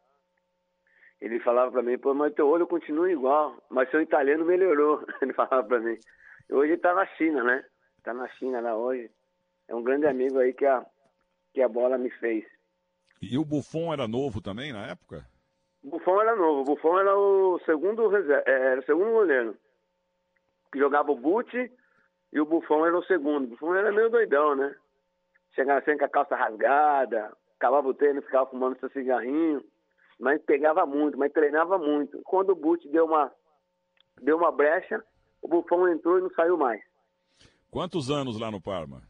Ele 1.20 1.40
falava 1.40 1.72
para 1.72 1.82
mim, 1.82 1.98
pô, 1.98 2.14
mas 2.14 2.32
teu 2.34 2.46
olho 2.46 2.66
continua 2.66 3.10
igual, 3.10 3.60
mas 3.68 3.90
seu 3.90 4.00
italiano 4.00 4.44
melhorou. 4.44 5.04
Ele 5.20 5.32
falava 5.32 5.64
para 5.64 5.80
mim. 5.80 5.98
Hoje 6.48 6.68
ele 6.68 6.74
está 6.74 6.94
na 6.94 7.04
China, 7.16 7.42
né? 7.42 7.64
Está 7.96 8.14
na 8.14 8.28
China 8.28 8.60
lá 8.60 8.76
hoje. 8.76 9.10
É 9.66 9.74
um 9.74 9.82
grande 9.82 10.06
amigo 10.06 10.38
aí 10.38 10.54
que 10.54 10.64
a, 10.64 10.86
que 11.52 11.60
a 11.60 11.68
bola 11.68 11.98
me 11.98 12.08
fez. 12.08 12.44
E 13.20 13.38
o 13.38 13.44
Buffon 13.44 13.92
era 13.92 14.06
novo 14.06 14.40
também 14.40 14.72
na 14.72 14.86
época? 14.86 15.26
O 15.82 15.90
Buffon 15.90 16.20
era 16.20 16.36
novo. 16.36 16.60
O 16.60 16.64
Buffon 16.64 16.98
era 16.98 17.16
o 17.16 17.60
segundo, 17.64 18.16
é, 18.16 18.42
era 18.46 18.80
o 18.80 18.84
segundo 18.84 19.12
goleiro. 19.12 19.56
Que 20.72 20.78
jogava 20.78 21.10
o 21.10 21.16
Butti 21.16 21.70
e 22.32 22.40
o 22.40 22.46
Buffon 22.46 22.86
era 22.86 22.98
o 22.98 23.04
segundo. 23.04 23.44
O 23.44 23.48
Buffon 23.48 23.74
era 23.74 23.92
meio 23.92 24.10
doidão, 24.10 24.54
né? 24.54 24.74
chegava 25.58 25.80
sempre 25.80 25.98
com 25.98 26.04
a 26.04 26.08
calça 26.08 26.36
rasgada, 26.36 27.32
acabava 27.56 27.88
o 27.88 27.94
treino, 27.94 28.22
ficava 28.22 28.48
fumando 28.48 28.78
seu 28.78 28.88
cigarrinho, 28.90 29.62
mas 30.18 30.40
pegava 30.42 30.86
muito, 30.86 31.18
mas 31.18 31.32
treinava 31.32 31.78
muito. 31.78 32.20
Quando 32.24 32.50
o 32.50 32.54
Butch 32.54 32.84
deu 32.86 33.06
uma, 33.06 33.32
deu 34.22 34.36
uma 34.36 34.52
brecha, 34.52 35.02
o 35.42 35.48
Bufão 35.48 35.88
entrou 35.88 36.18
e 36.18 36.22
não 36.22 36.30
saiu 36.30 36.56
mais. 36.56 36.80
Quantos 37.70 38.10
anos 38.10 38.40
lá 38.40 38.50
no 38.50 38.60
Parma? 38.60 39.02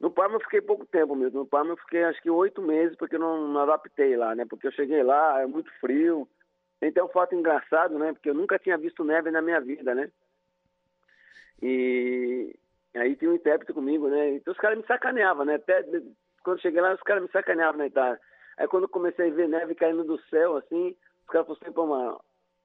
No 0.00 0.10
Parma 0.10 0.36
eu 0.36 0.40
fiquei 0.40 0.60
pouco 0.60 0.84
tempo 0.86 1.14
mesmo. 1.14 1.40
No 1.40 1.46
Parma 1.46 1.72
eu 1.72 1.76
fiquei 1.78 2.04
acho 2.04 2.20
que 2.22 2.30
oito 2.30 2.60
meses, 2.60 2.96
porque 2.96 3.16
não, 3.16 3.48
não 3.48 3.60
adaptei 3.60 4.16
lá, 4.16 4.34
né? 4.34 4.44
Porque 4.48 4.66
eu 4.66 4.72
cheguei 4.72 5.02
lá, 5.02 5.40
é 5.40 5.46
muito 5.46 5.70
frio. 5.80 6.28
Tem 6.78 6.90
até 6.90 7.02
um 7.02 7.08
fato 7.08 7.34
engraçado, 7.34 7.98
né? 7.98 8.12
Porque 8.12 8.28
eu 8.28 8.34
nunca 8.34 8.58
tinha 8.58 8.76
visto 8.76 9.02
neve 9.02 9.30
na 9.30 9.40
minha 9.40 9.60
vida, 9.60 9.94
né? 9.94 10.10
E 11.62 12.54
Aí 12.96 13.14
tinha 13.14 13.30
um 13.30 13.34
intérprete 13.34 13.72
comigo, 13.72 14.08
né? 14.08 14.30
Então 14.30 14.52
os 14.52 14.58
caras 14.58 14.78
me 14.78 14.86
sacaneavam, 14.86 15.44
né? 15.44 15.56
Até 15.56 15.84
quando 16.42 16.60
cheguei 16.60 16.80
lá, 16.80 16.94
os 16.94 17.02
caras 17.02 17.22
me 17.22 17.28
sacaneavam 17.28 17.78
na 17.78 17.86
Itália. 17.86 18.18
Aí 18.56 18.66
quando 18.66 18.84
eu 18.84 18.88
comecei 18.88 19.30
a 19.30 19.34
ver 19.34 19.48
neve 19.48 19.74
caindo 19.74 20.02
do 20.02 20.18
céu, 20.28 20.56
assim, 20.56 20.96
os 21.22 21.26
caras 21.26 21.46
falaram 21.46 21.62
assim, 21.62 21.72
pô, 21.72 22.24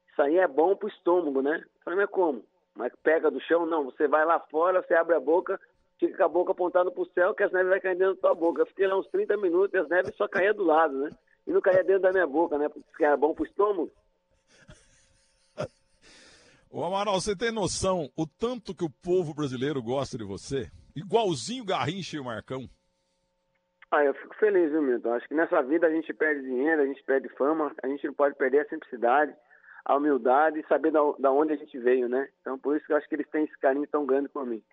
isso 0.09 0.21
aí 0.21 0.37
é 0.37 0.47
bom 0.47 0.75
pro 0.75 0.87
estômago, 0.87 1.41
né? 1.41 1.57
Eu 1.57 1.81
falei, 1.83 1.99
mas 1.99 2.09
como? 2.09 2.45
Mas 2.75 2.93
pega 3.03 3.29
do 3.29 3.41
chão? 3.41 3.65
Não, 3.65 3.85
você 3.85 4.07
vai 4.07 4.23
lá 4.23 4.39
fora, 4.39 4.81
você 4.81 4.93
abre 4.93 5.15
a 5.15 5.19
boca, 5.19 5.59
fica 6.07 6.17
com 6.17 6.23
a 6.23 6.29
boca 6.29 6.51
apontada 6.51 6.91
pro 6.91 7.09
céu, 7.13 7.33
que 7.33 7.43
as 7.43 7.51
neves 7.51 7.69
vai 7.69 7.79
cair 7.79 7.97
dentro 7.97 8.15
da 8.15 8.21
tua 8.21 8.35
boca. 8.35 8.61
Eu 8.61 8.65
fiquei 8.65 8.87
lá 8.87 8.97
uns 8.97 9.07
30 9.09 9.37
minutos 9.37 9.73
e 9.73 9.77
as 9.77 9.87
neves 9.89 10.15
só 10.15 10.27
caíam 10.27 10.53
do 10.53 10.63
lado, 10.63 10.97
né? 10.97 11.09
E 11.45 11.51
não 11.51 11.61
caía 11.61 11.83
dentro 11.83 12.03
da 12.03 12.11
minha 12.11 12.27
boca, 12.27 12.57
né? 12.57 12.69
Porque 12.69 13.03
era 13.03 13.17
bom 13.17 13.33
pro 13.33 13.45
estômago. 13.45 13.91
Ô 16.69 16.83
Amaral, 16.83 17.19
você 17.19 17.35
tem 17.35 17.51
noção 17.51 18.09
o 18.15 18.25
tanto 18.25 18.73
que 18.73 18.85
o 18.85 18.89
povo 18.89 19.33
brasileiro 19.33 19.81
gosta 19.81 20.17
de 20.17 20.23
você? 20.23 20.71
Igualzinho 20.95 21.65
Garrincha 21.65 22.15
e 22.15 22.19
o 22.19 22.23
Marcão. 22.23 22.69
Ah, 23.91 24.05
eu 24.05 24.13
fico 24.13 24.33
feliz, 24.35 24.71
viu, 24.71 24.81
Milton? 24.81 25.13
Acho 25.13 25.27
que 25.27 25.35
nessa 25.35 25.61
vida 25.61 25.85
a 25.85 25.91
gente 25.91 26.13
perde 26.13 26.43
dinheiro, 26.43 26.81
a 26.81 26.85
gente 26.85 27.03
perde 27.03 27.27
fama, 27.35 27.75
a 27.83 27.87
gente 27.87 28.07
não 28.07 28.13
pode 28.13 28.35
perder 28.35 28.61
a 28.61 28.69
simplicidade, 28.69 29.35
a 29.83 29.97
humildade 29.97 30.59
e 30.59 30.67
saber 30.67 30.91
da, 30.91 31.01
da 31.19 31.29
onde 31.29 31.51
a 31.51 31.57
gente 31.57 31.77
veio, 31.77 32.07
né? 32.07 32.29
Então, 32.39 32.57
por 32.57 32.77
isso 32.77 32.85
que 32.85 32.93
eu 32.93 32.97
acho 32.97 33.07
que 33.09 33.15
eles 33.15 33.29
têm 33.29 33.43
esse 33.43 33.59
carinho 33.59 33.85
tão 33.87 34.05
grande 34.05 34.29
por 34.29 34.45
mim. 34.45 34.63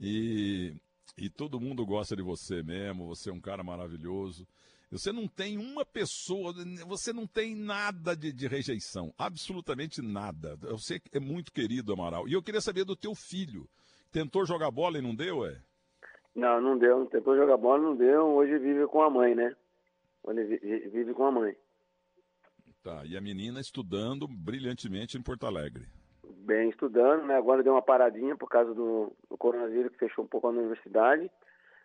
E, 0.00 0.74
e 1.16 1.28
todo 1.28 1.60
mundo 1.60 1.84
gosta 1.84 2.14
de 2.14 2.22
você 2.22 2.62
mesmo, 2.62 3.06
você 3.06 3.30
é 3.30 3.32
um 3.32 3.40
cara 3.40 3.62
maravilhoso. 3.62 4.46
Você 4.90 5.12
não 5.12 5.28
tem 5.28 5.58
uma 5.58 5.84
pessoa, 5.84 6.54
você 6.86 7.12
não 7.12 7.26
tem 7.26 7.54
nada 7.54 8.16
de, 8.16 8.32
de, 8.32 8.48
rejeição, 8.48 9.12
absolutamente 9.18 10.00
nada. 10.00 10.56
Você 10.56 10.98
é 11.12 11.20
muito 11.20 11.52
querido, 11.52 11.92
Amaral. 11.92 12.26
E 12.26 12.32
eu 12.32 12.42
queria 12.42 12.60
saber 12.60 12.84
do 12.84 12.96
teu 12.96 13.14
filho. 13.14 13.68
Tentou 14.10 14.46
jogar 14.46 14.70
bola 14.70 14.98
e 14.98 15.02
não 15.02 15.14
deu, 15.14 15.44
é? 15.44 15.60
Não, 16.34 16.60
não 16.60 16.78
deu. 16.78 17.04
Tentou 17.06 17.36
jogar 17.36 17.58
bola, 17.58 17.82
não 17.82 17.96
deu. 17.96 18.28
Hoje 18.28 18.58
vive 18.58 18.86
com 18.86 19.02
a 19.02 19.10
mãe, 19.10 19.34
né? 19.34 19.54
Hoje 20.22 20.44
vive 20.88 21.12
com 21.12 21.26
a 21.26 21.32
mãe. 21.32 21.54
Tá, 22.82 23.04
e 23.04 23.16
a 23.16 23.20
menina 23.20 23.60
estudando 23.60 24.26
brilhantemente 24.26 25.18
em 25.18 25.22
Porto 25.22 25.46
Alegre. 25.46 25.86
Bem, 26.48 26.70
estudando, 26.70 27.26
né? 27.26 27.36
Agora 27.36 27.62
deu 27.62 27.74
uma 27.74 27.82
paradinha 27.82 28.34
por 28.34 28.48
causa 28.48 28.72
do, 28.72 29.14
do 29.28 29.36
coronavírus 29.36 29.92
que 29.92 29.98
fechou 29.98 30.24
um 30.24 30.26
pouco 30.26 30.46
a 30.46 30.50
universidade, 30.50 31.30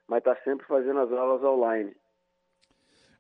mas 0.08 0.20
está 0.20 0.38
sempre 0.38 0.66
fazendo 0.66 1.02
as 1.02 1.12
aulas 1.12 1.44
online. 1.44 1.94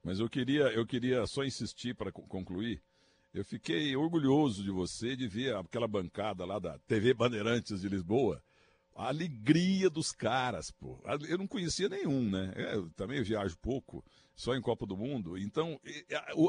Mas 0.01 0.21
eu 0.21 0.29
queria, 0.29 0.71
eu 0.73 0.87
queria 0.87 1.27
só 1.27 1.43
insistir 1.43 1.95
para 1.95 2.13
concluir. 2.13 2.81
Eu 3.33 3.43
fiquei 3.43 3.93
orgulhoso 3.93 4.63
de 4.63 4.71
você 4.71 5.17
de 5.17 5.27
ver 5.27 5.53
aquela 5.57 5.85
bancada 5.85 6.45
lá 6.45 6.59
da 6.59 6.79
TV 6.87 7.13
Bandeirantes 7.13 7.81
de 7.81 7.89
Lisboa. 7.89 8.41
A 8.95 9.07
alegria 9.07 9.89
dos 9.89 10.11
caras, 10.11 10.71
pô. 10.71 10.99
Eu 11.27 11.37
não 11.37 11.47
conhecia 11.47 11.89
nenhum, 11.89 12.29
né? 12.29 12.53
É, 12.55 12.75
eu 12.75 12.89
também 12.91 13.23
viajo 13.23 13.57
pouco, 13.59 14.03
só 14.35 14.53
em 14.53 14.61
Copa 14.61 14.85
do 14.85 14.95
Mundo. 14.95 15.37
Então, 15.37 15.79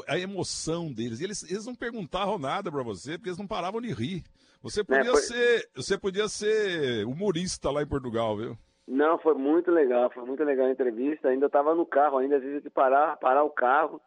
a, 0.07 0.19
emoção 0.19 0.93
deles, 0.93 1.21
eles, 1.21 1.43
eles 1.49 1.65
não 1.65 1.73
perguntavam 1.73 2.37
nada 2.37 2.71
para 2.71 2.83
você, 2.83 3.17
porque 3.17 3.29
eles 3.29 3.39
não 3.39 3.47
paravam 3.47 3.81
de 3.81 3.91
rir. 3.91 4.23
Você 4.61 4.81
é, 4.81 4.83
podia, 4.83 5.09
é, 5.09 5.13
foi... 5.13 5.21
ser, 5.21 5.69
você 5.75 5.97
podia 5.97 6.27
ser 6.27 7.05
humorista 7.05 7.71
lá 7.71 7.81
em 7.81 7.87
Portugal, 7.87 8.37
viu? 8.37 8.57
Não, 8.87 9.17
foi 9.17 9.33
muito 9.33 9.71
legal, 9.71 10.11
foi 10.11 10.23
muito 10.25 10.43
legal 10.43 10.67
a 10.67 10.71
entrevista. 10.71 11.29
Ainda 11.29 11.47
estava 11.47 11.73
no 11.73 11.85
carro, 11.85 12.19
ainda 12.19 12.37
às 12.37 12.43
vezes 12.43 12.63
de 12.63 12.69
parar, 12.69 13.17
parar 13.17 13.43
o 13.43 13.49
carro. 13.49 13.99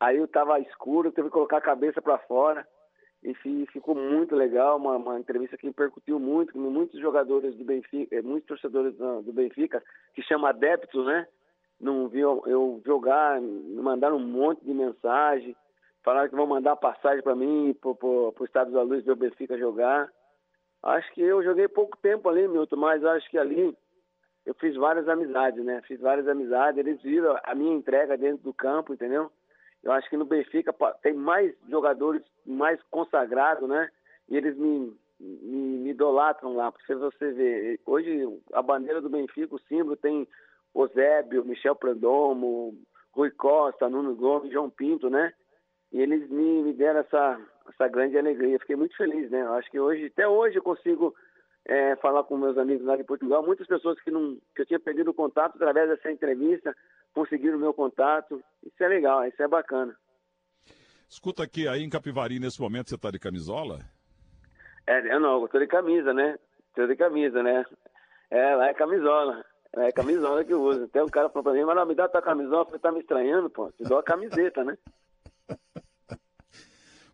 Aí 0.00 0.16
eu 0.16 0.24
estava 0.24 0.58
escuro, 0.60 1.12
teve 1.12 1.28
que 1.28 1.34
colocar 1.34 1.58
a 1.58 1.62
cabeça 1.62 2.00
para 2.00 2.18
fora. 2.18 2.66
E 3.22 3.34
ficou 3.66 3.94
muito 3.94 4.34
legal, 4.34 4.76
uma, 4.76 4.96
uma 4.96 5.18
entrevista 5.18 5.56
que 5.56 5.70
percutiu 5.72 6.18
muito, 6.18 6.58
muitos 6.58 7.00
jogadores 7.00 7.54
do 7.54 7.64
Benfica, 7.64 8.16
eh, 8.16 8.20
muitos 8.20 8.48
torcedores 8.48 8.96
do 8.96 9.32
Benfica, 9.32 9.80
que 10.12 10.22
chama 10.22 10.48
adeptos, 10.48 11.06
né? 11.06 11.28
Não 11.80 12.08
viu 12.08 12.42
eu 12.46 12.82
jogar, 12.84 13.40
me 13.40 13.80
mandaram 13.80 14.16
um 14.16 14.26
monte 14.26 14.64
de 14.64 14.74
mensagem, 14.74 15.56
falaram 16.02 16.28
que 16.28 16.34
vão 16.34 16.46
mandar 16.46 16.74
passagem 16.76 17.22
para 17.22 17.36
mim, 17.36 17.76
para 17.80 17.90
o 17.90 18.44
Estado 18.44 18.72
da 18.72 18.82
Luz 18.82 19.04
ver 19.04 19.12
o 19.12 19.16
Benfica 19.16 19.56
jogar. 19.56 20.10
Acho 20.82 21.12
que 21.12 21.22
eu 21.22 21.44
joguei 21.44 21.68
pouco 21.68 21.96
tempo 21.98 22.28
ali, 22.28 22.48
Milton, 22.48 22.76
mas 22.76 23.04
acho 23.04 23.30
que 23.30 23.38
ali 23.38 23.76
eu 24.44 24.54
fiz 24.54 24.74
várias 24.74 25.08
amizades, 25.08 25.64
né? 25.64 25.80
Fiz 25.82 26.00
várias 26.00 26.26
amizades, 26.26 26.78
eles 26.78 27.00
viram 27.00 27.38
a 27.44 27.54
minha 27.54 27.72
entrega 27.72 28.16
dentro 28.16 28.42
do 28.42 28.52
campo, 28.52 28.92
entendeu? 28.92 29.30
Eu 29.82 29.92
acho 29.92 30.08
que 30.08 30.16
no 30.16 30.24
Benfica 30.24 30.74
tem 31.02 31.14
mais 31.14 31.54
jogadores 31.68 32.22
mais 32.46 32.80
consagrados, 32.90 33.68
né? 33.68 33.90
E 34.28 34.36
eles 34.36 34.56
me, 34.56 34.96
me, 35.18 35.78
me 35.78 35.90
idolatram 35.90 36.54
lá, 36.54 36.70
porque 36.70 36.94
você 36.94 37.32
vê, 37.32 37.80
hoje 37.84 38.26
a 38.52 38.62
bandeira 38.62 39.00
do 39.00 39.10
Benfica, 39.10 39.54
o 39.54 39.60
símbolo 39.60 39.96
tem 39.96 40.26
Osébio, 40.72 41.44
Michel 41.44 41.74
Prandomo, 41.74 42.78
Rui 43.12 43.30
Costa, 43.30 43.88
Nuno 43.88 44.14
Gomes, 44.14 44.52
João 44.52 44.70
Pinto, 44.70 45.10
né? 45.10 45.32
E 45.92 46.00
eles 46.00 46.28
me, 46.30 46.62
me 46.62 46.72
deram 46.72 47.00
essa, 47.00 47.40
essa 47.68 47.88
grande 47.88 48.16
alegria. 48.16 48.58
Fiquei 48.58 48.76
muito 48.76 48.96
feliz, 48.96 49.30
né? 49.30 49.42
Eu 49.42 49.52
acho 49.54 49.70
que 49.70 49.78
hoje, 49.78 50.06
até 50.06 50.26
hoje 50.26 50.56
eu 50.56 50.62
consigo 50.62 51.14
é, 51.66 51.96
falar 51.96 52.24
com 52.24 52.36
meus 52.36 52.58
amigos 52.58 52.84
lá 52.84 52.96
de 52.96 53.04
Portugal. 53.04 53.44
Muitas 53.44 53.66
pessoas 53.66 54.00
que, 54.00 54.10
não, 54.10 54.36
que 54.54 54.62
eu 54.62 54.66
tinha 54.66 54.80
perdido 54.80 55.10
o 55.10 55.14
contato 55.14 55.56
através 55.56 55.88
dessa 55.88 56.10
entrevista 56.10 56.74
conseguiram 57.14 57.56
o 57.56 57.60
meu 57.60 57.74
contato. 57.74 58.42
Isso 58.62 58.82
é 58.82 58.88
legal, 58.88 59.24
isso 59.26 59.42
é 59.42 59.48
bacana. 59.48 59.96
Escuta 61.08 61.42
aqui, 61.42 61.68
aí 61.68 61.82
em 61.82 61.90
Capivari, 61.90 62.38
nesse 62.38 62.60
momento, 62.60 62.88
você 62.88 62.94
está 62.94 63.10
de 63.10 63.18
camisola? 63.18 63.80
É, 64.86 65.14
eu 65.14 65.20
não, 65.20 65.40
eu 65.40 65.44
estou 65.44 65.60
de 65.60 65.66
camisa, 65.66 66.12
né? 66.12 66.38
Estou 66.68 66.86
de 66.86 66.96
camisa, 66.96 67.42
né? 67.42 67.64
É, 68.30 68.54
lá 68.56 68.68
é 68.68 68.74
camisola. 68.74 69.44
É 69.74 69.92
camisola 69.92 70.44
que 70.44 70.52
eu 70.52 70.62
uso. 70.62 70.84
Até 70.84 71.02
um 71.02 71.08
cara 71.08 71.28
falou 71.28 71.44
para 71.44 71.52
mim, 71.52 71.64
mas 71.64 71.76
não, 71.76 71.86
me 71.86 71.94
dá 71.94 72.08
tua 72.08 72.22
camisola, 72.22 72.64
você 72.64 72.78
tá 72.78 72.90
me 72.90 73.00
estranhando, 73.00 73.50
pô. 73.50 73.70
Te 73.72 73.84
dou 73.84 73.98
a 73.98 74.02
camiseta, 74.02 74.64
né? 74.64 74.76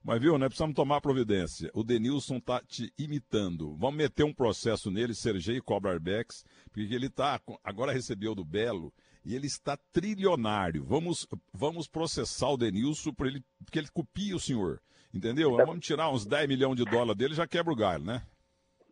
Mas 0.08 0.22
viu, 0.22 0.38
né? 0.38 0.46
Precisamos 0.46 0.74
tomar 0.74 1.02
providência. 1.02 1.70
O 1.74 1.84
Denilson 1.84 2.40
tá 2.40 2.62
te 2.66 2.90
imitando. 2.98 3.76
Vamos 3.76 3.96
meter 3.96 4.24
um 4.24 4.32
processo 4.32 4.90
nele, 4.90 5.12
Sergei 5.12 5.60
Cobra 5.60 5.92
Arbex, 5.92 6.46
porque 6.72 6.94
ele 6.94 7.10
tá. 7.10 7.38
Agora 7.62 7.92
recebeu 7.92 8.34
do 8.34 8.42
Belo 8.42 8.90
e 9.22 9.36
ele 9.36 9.46
está 9.46 9.76
trilionário. 9.92 10.82
Vamos, 10.82 11.28
vamos 11.52 11.86
processar 11.86 12.48
o 12.48 12.56
Denilson 12.56 13.12
por 13.12 13.26
ele, 13.26 13.44
porque 13.62 13.78
ele 13.78 13.90
copia 13.92 14.34
o 14.34 14.40
senhor. 14.40 14.80
Entendeu? 15.12 15.54
Tá. 15.58 15.66
Vamos 15.66 15.84
tirar 15.84 16.08
uns 16.08 16.24
10 16.24 16.48
milhões 16.48 16.76
de 16.76 16.86
dólares 16.86 17.18
dele 17.18 17.34
já 17.34 17.46
quebra 17.46 17.70
o 17.70 17.76
galho, 17.76 18.04
né? 18.06 18.22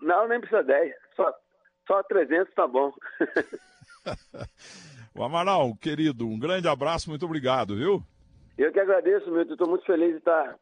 Não, 0.03 0.29
nem 0.29 0.39
precisa 0.39 0.63
10. 0.63 0.95
Só, 1.17 1.33
só 1.87 2.03
300 2.03 2.53
tá 2.53 2.69
bom. 2.69 2.93
o 5.17 5.25
Amaral, 5.25 5.75
querido, 5.77 6.29
um 6.29 6.39
grande 6.39 6.69
abraço, 6.69 7.09
muito 7.09 7.25
obrigado, 7.25 7.75
viu? 7.75 8.03
Eu 8.59 8.71
que 8.71 8.81
agradeço, 8.81 9.31
Milton. 9.31 9.55
Estou 9.55 9.69
muito 9.71 9.87
feliz 9.87 10.11
de 10.11 10.19
estar 10.19 10.59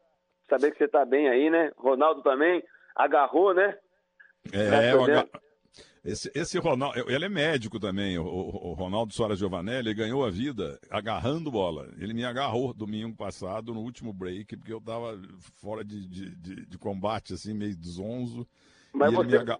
saber 0.49 0.71
que 0.71 0.77
você 0.77 0.85
está 0.85 1.05
bem 1.05 1.27
aí, 1.27 1.49
né? 1.49 1.71
Ronaldo 1.77 2.21
também 2.21 2.63
agarrou, 2.95 3.53
né? 3.53 3.77
É, 4.51 4.69
tá 4.69 5.03
aga... 5.03 5.29
esse, 6.03 6.31
esse 6.35 6.57
Ronaldo, 6.59 7.11
ele 7.11 7.25
é 7.25 7.29
médico 7.29 7.79
também, 7.79 8.17
o, 8.17 8.23
o 8.23 8.73
Ronaldo 8.73 9.13
Soares 9.13 9.39
Giovanelli, 9.39 9.89
ele 9.89 9.93
ganhou 9.93 10.23
a 10.23 10.29
vida 10.29 10.79
agarrando 10.89 11.51
bola. 11.51 11.91
Ele 11.97 12.13
me 12.13 12.23
agarrou 12.23 12.73
domingo 12.73 13.15
passado, 13.15 13.73
no 13.73 13.81
último 13.81 14.13
break, 14.13 14.55
porque 14.57 14.73
eu 14.73 14.77
estava 14.77 15.19
fora 15.61 15.83
de, 15.83 16.07
de, 16.07 16.35
de, 16.35 16.65
de, 16.65 16.77
combate, 16.77 17.33
assim, 17.33 17.53
meio 17.53 17.75
zonzo. 17.83 18.47
Mas 18.93 19.11
e, 19.11 19.15
você... 19.15 19.37
agar... 19.37 19.57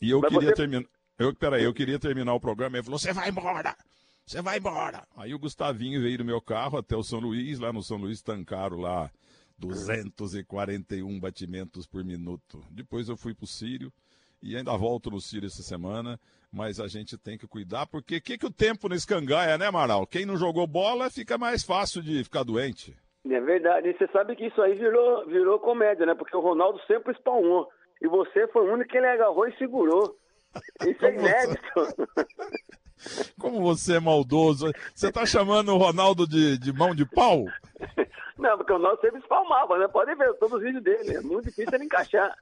e 0.00 0.10
eu 0.10 0.20
Mas 0.20 0.32
queria 0.32 0.48
você... 0.48 0.54
terminar. 0.54 0.84
Eu, 1.16 1.32
peraí, 1.32 1.62
eu 1.62 1.72
queria 1.72 1.98
terminar 1.98 2.34
o 2.34 2.40
programa 2.40 2.76
ele 2.76 2.82
falou: 2.82 2.98
você 2.98 3.12
vai 3.12 3.28
embora! 3.28 3.76
Você 4.26 4.42
vai 4.42 4.58
embora! 4.58 5.06
Aí 5.16 5.32
o 5.32 5.38
Gustavinho 5.38 6.00
veio 6.00 6.18
do 6.18 6.24
meu 6.24 6.40
carro 6.40 6.78
até 6.78 6.96
o 6.96 7.04
São 7.04 7.20
Luís, 7.20 7.60
lá 7.60 7.72
no 7.72 7.82
São 7.82 7.98
Luís 7.98 8.20
tancaram 8.20 8.78
lá 8.78 9.10
241 9.58 11.20
batimentos 11.20 11.86
por 11.86 12.04
minuto. 12.04 12.62
Depois 12.70 13.08
eu 13.08 13.16
fui 13.16 13.34
para 13.34 13.44
o 13.44 13.48
Sírio 13.48 13.92
e 14.42 14.56
ainda 14.56 14.76
volto 14.76 15.10
no 15.10 15.20
Sírio 15.20 15.46
essa 15.46 15.62
semana, 15.62 16.18
mas 16.52 16.78
a 16.78 16.86
gente 16.86 17.16
tem 17.16 17.38
que 17.38 17.46
cuidar, 17.46 17.86
porque 17.86 18.16
o 18.16 18.22
que, 18.22 18.38
que 18.38 18.46
o 18.46 18.52
tempo 18.52 18.88
nesse 18.88 19.06
cangaia, 19.06 19.56
né, 19.56 19.66
Amaral? 19.66 20.06
Quem 20.06 20.26
não 20.26 20.36
jogou 20.36 20.66
bola 20.66 21.10
fica 21.10 21.38
mais 21.38 21.62
fácil 21.64 22.02
de 22.02 22.22
ficar 22.22 22.42
doente. 22.42 22.96
É 23.28 23.40
verdade, 23.40 23.88
e 23.88 23.96
você 23.96 24.06
sabe 24.08 24.36
que 24.36 24.46
isso 24.46 24.60
aí 24.60 24.74
virou, 24.74 25.26
virou 25.26 25.58
comédia, 25.58 26.04
né? 26.04 26.14
Porque 26.14 26.36
o 26.36 26.40
Ronaldo 26.40 26.78
sempre 26.86 27.14
spawnou. 27.14 27.68
E 28.02 28.06
você 28.06 28.46
foi 28.48 28.68
o 28.68 28.72
único 28.72 28.90
que 28.90 28.98
ele 28.98 29.06
agarrou 29.06 29.48
e 29.48 29.56
segurou. 29.56 30.18
Isso 30.86 31.04
é 31.04 31.14
inédito. 31.14 31.60
Como 33.38 33.60
você 33.60 33.96
é 33.96 34.00
maldoso. 34.00 34.72
Você 34.94 35.10
tá 35.12 35.26
chamando 35.26 35.72
o 35.72 35.78
Ronaldo 35.78 36.26
de, 36.26 36.58
de 36.58 36.72
mão 36.72 36.94
de 36.94 37.04
pau? 37.04 37.44
Não, 38.38 38.56
porque 38.56 38.72
o 38.72 38.76
Ronaldo 38.76 39.00
sempre 39.00 39.20
espalmava, 39.20 39.78
né? 39.78 39.88
Pode 39.88 40.14
ver 40.14 40.32
todos 40.34 40.58
os 40.58 40.62
vídeos 40.62 40.82
dele. 40.82 41.16
É 41.16 41.20
muito 41.20 41.44
difícil 41.44 41.74
ele 41.74 41.84
encaixar. 41.84 42.36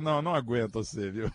não, 0.00 0.22
não 0.22 0.34
aguento 0.34 0.82
você, 0.82 1.10
viu? 1.10 1.30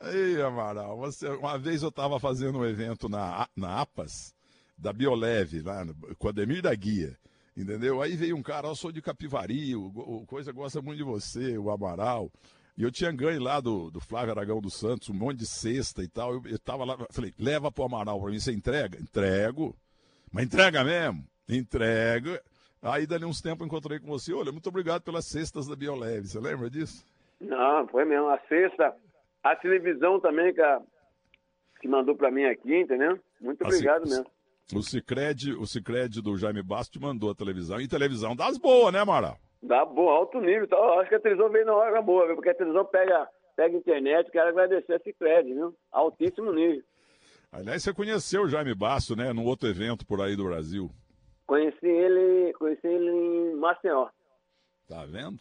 Ei, 0.00 0.40
Amaral, 0.40 0.96
você, 0.96 1.28
uma 1.28 1.58
vez 1.58 1.82
eu 1.82 1.88
estava 1.88 2.20
fazendo 2.20 2.58
um 2.58 2.64
evento 2.64 3.08
na, 3.08 3.48
na 3.56 3.80
APAS, 3.80 4.32
da 4.76 4.92
Bioleve, 4.92 5.60
lá 5.60 5.84
com 6.18 6.28
a 6.28 6.30
Ademir 6.30 6.62
da 6.62 6.72
Guia, 6.72 7.18
entendeu? 7.56 8.00
Aí 8.00 8.14
veio 8.14 8.36
um 8.36 8.42
cara, 8.42 8.68
eu 8.68 8.76
sou 8.76 8.92
de 8.92 9.02
Capivari, 9.02 9.74
o, 9.74 9.86
o 9.86 10.24
Coisa 10.26 10.52
gosta 10.52 10.80
muito 10.80 10.98
de 10.98 11.02
você, 11.02 11.58
o 11.58 11.68
Amaral. 11.68 12.30
E 12.78 12.84
eu 12.84 12.92
tinha 12.92 13.10
ganho 13.10 13.42
lá 13.42 13.58
do, 13.58 13.90
do 13.90 13.98
Flávio 13.98 14.30
Aragão 14.30 14.60
dos 14.60 14.78
Santos, 14.78 15.10
um 15.10 15.14
monte 15.14 15.38
de 15.38 15.46
cesta 15.46 16.00
e 16.00 16.06
tal. 16.06 16.34
Eu, 16.34 16.42
eu 16.46 16.58
tava 16.60 16.84
lá, 16.84 16.96
falei, 17.10 17.34
leva 17.36 17.72
pro 17.72 17.82
Amaral 17.82 18.20
pra 18.20 18.30
mim, 18.30 18.38
você 18.38 18.52
entrega? 18.52 18.96
Entrego. 19.00 19.74
Mas 20.32 20.44
entrega 20.44 20.84
mesmo? 20.84 21.24
Entrega. 21.48 22.40
Aí, 22.80 23.04
dali 23.04 23.24
uns 23.24 23.42
tempos, 23.42 23.66
encontrei 23.66 23.98
com 23.98 24.06
você. 24.06 24.32
Olha, 24.32 24.52
muito 24.52 24.68
obrigado 24.68 25.02
pelas 25.02 25.24
cestas 25.24 25.66
da 25.66 25.74
Bioleve. 25.74 26.28
Você 26.28 26.38
lembra 26.38 26.70
disso? 26.70 27.04
Não, 27.40 27.88
foi 27.88 28.04
mesmo. 28.04 28.28
A 28.28 28.38
cesta, 28.48 28.94
A 29.42 29.56
televisão 29.56 30.20
também, 30.20 30.54
que, 30.54 30.60
a, 30.60 30.80
que 31.80 31.88
mandou 31.88 32.14
para 32.14 32.30
mim 32.30 32.44
aqui, 32.44 32.82
entendeu? 32.82 33.18
Muito 33.40 33.64
obrigado 33.64 34.08
mesmo. 34.08 34.26
O 34.72 34.82
Cicred, 34.82 35.52
o 35.54 35.66
Cicred 35.66 36.22
do 36.22 36.36
Jaime 36.36 36.62
Basto 36.62 37.00
mandou 37.00 37.30
a 37.30 37.34
televisão. 37.34 37.80
E 37.80 37.88
televisão 37.88 38.36
das 38.36 38.56
boas, 38.56 38.92
né, 38.92 39.00
Amaral? 39.00 39.36
Dá 39.62 39.84
boa, 39.84 40.14
alto 40.14 40.40
nível. 40.40 40.64
Então, 40.64 41.00
acho 41.00 41.08
que 41.08 41.16
a 41.16 41.20
televisão 41.20 41.50
veio 41.50 41.66
na 41.66 41.74
hora 41.74 42.00
boa, 42.00 42.26
viu? 42.26 42.36
porque 42.36 42.50
a 42.50 42.54
televisão 42.54 42.84
pega, 42.84 43.28
pega 43.56 43.76
internet. 43.76 44.30
Quero 44.30 44.48
agradecer 44.48 44.94
a 44.94 44.98
Cicred, 45.00 45.52
viu? 45.52 45.74
Altíssimo 45.90 46.52
nível. 46.52 46.82
Aliás, 47.50 47.82
você 47.82 47.92
conheceu 47.92 48.42
o 48.42 48.48
Jaime 48.48 48.74
Basso, 48.74 49.16
né? 49.16 49.32
Num 49.32 49.46
outro 49.46 49.68
evento 49.68 50.06
por 50.06 50.20
aí 50.20 50.36
do 50.36 50.44
Brasil. 50.44 50.90
Conheci 51.46 51.86
ele, 51.86 52.52
conheci 52.52 52.86
ele 52.86 53.10
em 53.10 53.54
Maceió. 53.56 54.08
Tá 54.86 55.04
vendo? 55.06 55.38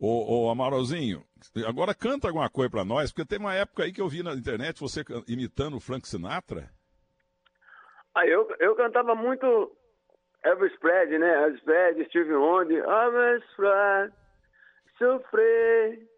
Ô, 0.00 0.46
ô 0.46 0.50
Amaralzinho, 0.50 1.24
agora 1.66 1.94
canta 1.94 2.28
alguma 2.28 2.48
coisa 2.48 2.70
pra 2.70 2.84
nós, 2.84 3.10
porque 3.10 3.28
tem 3.28 3.38
uma 3.38 3.54
época 3.54 3.82
aí 3.82 3.92
que 3.92 4.00
eu 4.00 4.08
vi 4.08 4.22
na 4.22 4.32
internet 4.32 4.80
você 4.80 5.04
imitando 5.26 5.76
o 5.76 5.80
Frank 5.80 6.06
Sinatra. 6.08 6.70
Ah, 8.14 8.26
eu, 8.26 8.48
eu 8.58 8.74
cantava 8.74 9.14
muito 9.14 9.76
Elvis 10.48 10.76
Presley, 10.78 11.18
né? 11.18 11.44
Elvis 11.44 11.60
Presley, 11.62 12.06
Steve 12.08 12.34
Wonder, 12.34 12.84
Elvis 12.84 13.44
Presley, 13.56 14.12
sofrer, 14.98 16.08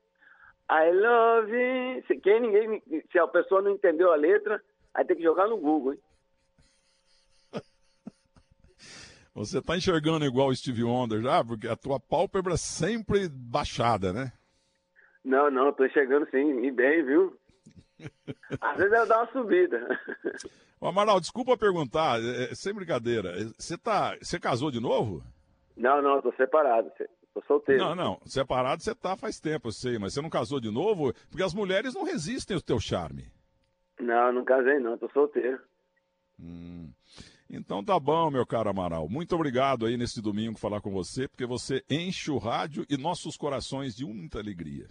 I 0.70 0.92
love 0.92 1.50
you. 1.50 2.02
Se, 2.06 2.16
quem 2.16 2.40
ninguém, 2.40 2.82
se 3.10 3.18
a 3.18 3.26
pessoa 3.26 3.60
não 3.60 3.72
entendeu 3.72 4.12
a 4.12 4.16
letra, 4.16 4.62
aí 4.94 5.04
tem 5.04 5.16
que 5.16 5.22
jogar 5.22 5.48
no 5.48 5.56
Google, 5.56 5.94
hein? 5.94 6.00
Você 9.34 9.60
tá 9.60 9.76
enxergando 9.76 10.24
igual 10.24 10.48
o 10.48 10.54
Steve 10.54 10.84
Wonder 10.84 11.20
já? 11.20 11.44
Porque 11.44 11.66
a 11.66 11.76
tua 11.76 11.98
pálpebra 11.98 12.56
sempre 12.56 13.28
baixada, 13.28 14.12
né? 14.12 14.32
Não, 15.24 15.50
não, 15.50 15.72
tô 15.72 15.84
enxergando 15.84 16.28
sim, 16.30 16.64
e 16.64 16.70
bem, 16.70 17.04
viu? 17.04 17.36
Às 18.60 18.76
vezes 18.76 18.92
ela 18.92 19.06
dá 19.06 19.18
uma 19.18 19.32
subida. 19.32 19.98
Ô, 20.80 20.88
Amaral, 20.88 21.20
desculpa 21.20 21.56
perguntar, 21.56 22.20
é, 22.20 22.54
sem 22.54 22.72
brincadeira. 22.72 23.32
Você 23.58 23.76
tá, 23.76 24.16
você 24.20 24.38
casou 24.38 24.70
de 24.70 24.80
novo? 24.80 25.22
Não, 25.76 26.02
não, 26.02 26.20
tô 26.20 26.32
separado. 26.32 26.90
Tô 27.32 27.42
solteiro. 27.42 27.84
Não, 27.84 27.94
não, 27.94 28.20
separado 28.26 28.82
você 28.82 28.94
tá 28.94 29.16
faz 29.16 29.38
tempo, 29.38 29.68
eu 29.68 29.72
sei, 29.72 29.98
mas 29.98 30.14
você 30.14 30.20
não 30.20 30.30
casou 30.30 30.60
de 30.60 30.70
novo? 30.70 31.12
Porque 31.30 31.42
as 31.42 31.54
mulheres 31.54 31.94
não 31.94 32.04
resistem 32.04 32.56
ao 32.56 32.62
teu 32.62 32.80
charme. 32.80 33.30
Não, 33.98 34.32
não 34.32 34.44
casei 34.44 34.78
não, 34.78 34.98
tô 34.98 35.08
solteiro. 35.10 35.60
Hum. 36.38 36.90
Então 37.48 37.84
tá 37.84 37.98
bom, 37.98 38.30
meu 38.30 38.46
caro 38.46 38.70
Amaral. 38.70 39.08
Muito 39.08 39.34
obrigado 39.34 39.86
aí 39.86 39.96
nesse 39.96 40.22
domingo 40.22 40.58
falar 40.58 40.80
com 40.80 40.90
você, 40.90 41.28
porque 41.28 41.44
você 41.44 41.82
enche 41.90 42.30
o 42.30 42.38
rádio 42.38 42.86
e 42.88 42.96
nossos 42.96 43.36
corações 43.36 43.94
de 43.94 44.04
muita 44.04 44.38
alegria. 44.38 44.86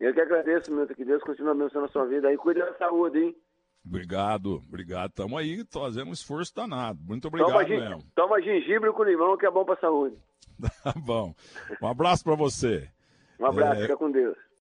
Eu 0.00 0.14
que 0.14 0.20
agradeço, 0.20 0.72
meu, 0.72 0.86
que 0.86 1.04
Deus 1.04 1.22
continue 1.22 1.50
abençoando 1.50 1.86
a 1.86 1.90
sua 1.90 2.06
vida 2.06 2.28
aí. 2.28 2.36
Cuide 2.36 2.60
da 2.60 2.72
saúde, 2.74 3.18
hein? 3.18 3.36
Obrigado, 3.84 4.62
obrigado. 4.66 5.10
Estamos 5.10 5.38
aí 5.38 5.64
fazendo 5.70 6.08
um 6.08 6.12
esforço 6.12 6.54
danado. 6.54 6.98
Muito 7.02 7.28
obrigado 7.28 7.52
toma, 7.52 7.68
mesmo. 7.68 8.02
Toma 8.14 8.40
gengibre 8.40 8.90
com 8.92 9.04
limão, 9.04 9.36
que 9.36 9.46
é 9.46 9.50
bom 9.50 9.64
para 9.64 9.80
saúde. 9.80 10.16
Tá 10.82 10.92
bom. 10.94 11.34
Um 11.80 11.86
abraço 11.86 12.22
para 12.22 12.34
você. 12.34 12.90
Um 13.38 13.46
abraço, 13.46 13.80
é... 13.80 13.82
fica 13.82 13.96
com 13.96 14.10
Deus. 14.10 14.36